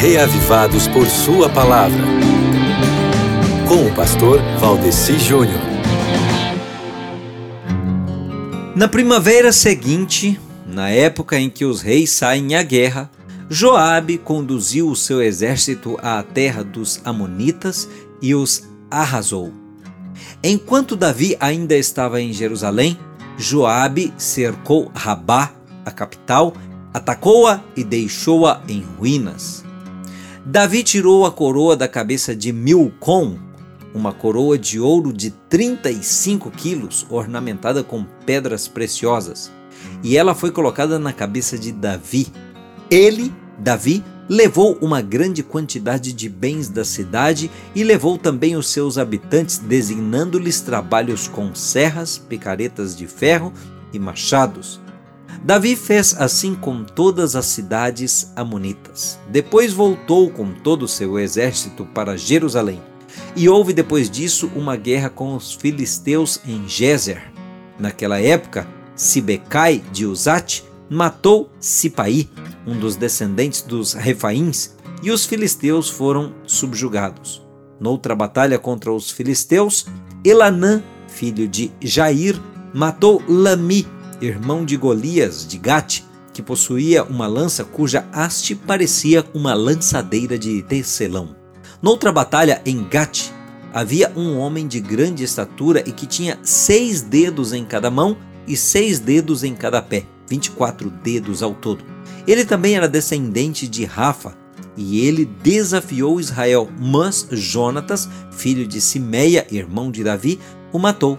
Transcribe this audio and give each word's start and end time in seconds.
reavivados 0.00 0.86
por 0.86 1.08
Sua 1.08 1.48
palavra. 1.48 2.04
Com 3.66 3.84
o 3.84 3.94
pastor 3.96 4.40
Valdeci 4.60 5.18
Júnior. 5.18 5.60
Na 8.76 8.86
primavera 8.86 9.50
seguinte, 9.50 10.38
na 10.64 10.88
época 10.88 11.36
em 11.36 11.50
que 11.50 11.64
os 11.64 11.80
reis 11.80 12.10
saem 12.10 12.54
à 12.54 12.62
guerra, 12.62 13.10
Joabe 13.50 14.18
conduziu 14.18 14.88
o 14.88 14.94
seu 14.94 15.20
exército 15.20 15.98
à 16.00 16.22
terra 16.22 16.62
dos 16.62 17.00
amonitas 17.04 17.88
e 18.22 18.36
os 18.36 18.68
arrasou. 18.88 19.52
Enquanto 20.44 20.94
Davi 20.94 21.36
ainda 21.40 21.76
estava 21.76 22.20
em 22.20 22.32
Jerusalém, 22.32 22.96
Joabe 23.36 24.14
cercou 24.16 24.92
Rabá, 24.94 25.50
a 25.84 25.90
capital, 25.90 26.54
atacou-a 26.94 27.60
e 27.76 27.82
deixou-a 27.82 28.62
em 28.68 28.80
ruínas. 28.96 29.66
Davi 30.44 30.82
tirou 30.82 31.26
a 31.26 31.32
coroa 31.32 31.76
da 31.76 31.88
cabeça 31.88 32.34
de 32.34 32.52
Milcom, 32.52 33.38
uma 33.94 34.12
coroa 34.12 34.58
de 34.58 34.78
ouro 34.78 35.12
de 35.12 35.30
35 35.30 36.50
quilos, 36.50 37.06
ornamentada 37.10 37.82
com 37.82 38.04
pedras 38.24 38.68
preciosas, 38.68 39.50
e 40.02 40.16
ela 40.16 40.34
foi 40.34 40.50
colocada 40.50 40.98
na 40.98 41.12
cabeça 41.12 41.58
de 41.58 41.72
Davi. 41.72 42.28
Ele, 42.90 43.32
Davi, 43.58 44.02
levou 44.28 44.78
uma 44.80 45.00
grande 45.00 45.42
quantidade 45.42 46.12
de 46.12 46.28
bens 46.28 46.68
da 46.68 46.84
cidade 46.84 47.50
e 47.74 47.82
levou 47.82 48.16
também 48.16 48.56
os 48.56 48.68
seus 48.68 48.98
habitantes, 48.98 49.58
designando-lhes 49.58 50.60
trabalhos 50.60 51.26
com 51.26 51.54
serras, 51.54 52.18
picaretas 52.18 52.96
de 52.96 53.06
ferro 53.06 53.52
e 53.92 53.98
machados. 53.98 54.80
Davi 55.42 55.76
fez 55.76 56.14
assim 56.18 56.54
com 56.54 56.84
todas 56.84 57.36
as 57.36 57.46
cidades 57.46 58.32
amonitas. 58.34 59.18
Depois 59.28 59.72
voltou 59.72 60.30
com 60.30 60.52
todo 60.52 60.82
o 60.82 60.88
seu 60.88 61.18
exército 61.18 61.84
para 61.86 62.16
Jerusalém. 62.16 62.80
E 63.36 63.48
houve 63.48 63.72
depois 63.72 64.10
disso 64.10 64.50
uma 64.54 64.76
guerra 64.76 65.08
com 65.08 65.34
os 65.36 65.54
filisteus 65.54 66.40
em 66.46 66.68
Gezer. 66.68 67.32
Naquela 67.78 68.20
época, 68.20 68.66
Sibecai 68.94 69.82
de 69.92 70.04
Uzate 70.04 70.64
matou 70.90 71.50
Sipaí, 71.60 72.28
um 72.66 72.78
dos 72.78 72.96
descendentes 72.96 73.62
dos 73.62 73.92
Refaíns, 73.92 74.74
e 75.02 75.10
os 75.10 75.24
filisteus 75.24 75.88
foram 75.88 76.34
subjugados. 76.46 77.46
Noutra 77.80 78.14
batalha 78.14 78.58
contra 78.58 78.92
os 78.92 79.10
filisteus, 79.10 79.86
Elanã, 80.24 80.82
filho 81.06 81.46
de 81.46 81.70
Jair, 81.80 82.40
matou 82.74 83.22
Lami, 83.28 83.86
irmão 84.20 84.64
de 84.64 84.76
Golias 84.76 85.46
de 85.46 85.58
Gate, 85.58 86.02
que 86.32 86.42
possuía 86.42 87.04
uma 87.04 87.26
lança 87.26 87.64
cuja 87.64 88.06
haste 88.12 88.54
parecia 88.54 89.24
uma 89.34 89.54
lançadeira 89.54 90.38
de 90.38 90.62
tecelão. 90.62 91.36
Noutra 91.82 92.12
batalha 92.12 92.60
em 92.64 92.84
Gate, 92.84 93.30
havia 93.72 94.12
um 94.16 94.38
homem 94.38 94.66
de 94.66 94.80
grande 94.80 95.24
estatura 95.24 95.82
e 95.86 95.92
que 95.92 96.06
tinha 96.06 96.38
seis 96.42 97.02
dedos 97.02 97.52
em 97.52 97.64
cada 97.64 97.90
mão 97.90 98.16
e 98.46 98.56
seis 98.56 98.98
dedos 98.98 99.44
em 99.44 99.54
cada 99.54 99.82
pé, 99.82 100.04
24 100.28 100.90
dedos 100.90 101.42
ao 101.42 101.54
todo. 101.54 101.84
Ele 102.26 102.44
também 102.44 102.76
era 102.76 102.88
descendente 102.88 103.66
de 103.66 103.84
Rafa, 103.84 104.36
e 104.76 105.04
ele 105.04 105.24
desafiou 105.24 106.20
Israel, 106.20 106.68
mas 106.78 107.26
Jonatas, 107.32 108.08
filho 108.30 108.64
de 108.66 108.80
Simeia, 108.80 109.44
irmão 109.50 109.90
de 109.90 110.04
Davi, 110.04 110.38
o 110.72 110.78
matou. 110.78 111.18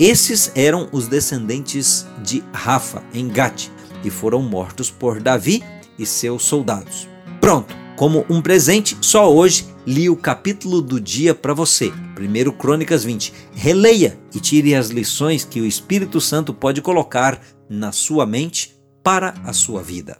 Esses 0.00 0.50
eram 0.54 0.88
os 0.92 1.08
descendentes 1.08 2.06
de 2.22 2.42
Rafa, 2.54 3.04
em 3.12 3.28
Gate, 3.28 3.68
e 4.02 4.08
foram 4.08 4.40
mortos 4.40 4.90
por 4.90 5.20
Davi 5.20 5.62
e 5.98 6.06
seus 6.06 6.42
soldados. 6.42 7.06
Pronto, 7.38 7.76
como 7.98 8.24
um 8.30 8.40
presente, 8.40 8.96
só 9.02 9.30
hoje 9.30 9.66
li 9.86 10.08
o 10.08 10.16
capítulo 10.16 10.80
do 10.80 10.98
dia 10.98 11.34
para 11.34 11.52
você. 11.52 11.92
1 12.18 12.50
Crônicas 12.52 13.04
20. 13.04 13.30
Releia 13.52 14.18
e 14.34 14.40
tire 14.40 14.74
as 14.74 14.88
lições 14.88 15.44
que 15.44 15.60
o 15.60 15.66
Espírito 15.66 16.18
Santo 16.18 16.54
pode 16.54 16.80
colocar 16.80 17.38
na 17.68 17.92
sua 17.92 18.24
mente 18.24 18.74
para 19.02 19.34
a 19.44 19.52
sua 19.52 19.82
vida. 19.82 20.18